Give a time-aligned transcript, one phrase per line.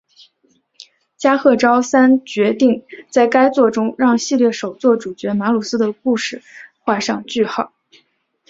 [1.15, 6.41] 加贺昭三决定在该作中让系列首作主角马鲁斯的故事
[6.85, 7.71] 画上句号。